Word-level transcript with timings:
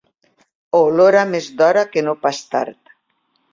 Ho 0.71 0.79
olora 0.85 1.27
més 1.35 1.51
d'hora 1.61 1.85
que 1.93 2.05
no 2.09 2.17
pas 2.27 2.43
tard. 2.57 2.95